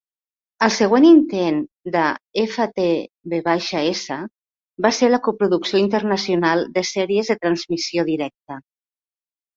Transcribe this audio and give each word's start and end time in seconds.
El 0.67 0.71
següent 0.75 1.03
intent 1.07 1.57
d'FtvS 1.95 4.17
va 4.87 4.91
ser 5.01 5.11
la 5.11 5.19
coproducció 5.29 5.83
internacional 5.85 6.67
de 6.79 6.85
sèries 6.95 7.31
de 7.33 7.37
transmissió 7.47 8.07
directa. 8.13 8.59